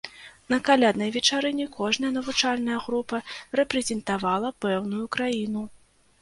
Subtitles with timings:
[0.51, 3.17] На каляднай вечарыне кожная навучальная група
[3.61, 5.63] рэпрэзентавала пэўную краіну.